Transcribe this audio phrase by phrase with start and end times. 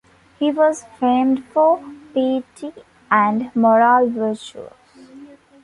[0.39, 1.77] He was famed for
[2.11, 2.73] "piety
[3.11, 4.71] and moral virtues".